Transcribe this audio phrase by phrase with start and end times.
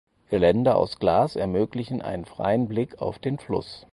[0.31, 3.85] Geländer aus Glas ermöglichen einen freien Blick auf den Fluss.